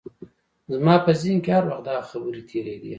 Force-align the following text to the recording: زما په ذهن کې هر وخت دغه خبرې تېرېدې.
زما 0.73 0.95
په 1.05 1.11
ذهن 1.19 1.37
کې 1.43 1.51
هر 1.57 1.63
وخت 1.69 1.83
دغه 1.87 2.01
خبرې 2.11 2.41
تېرېدې. 2.49 2.89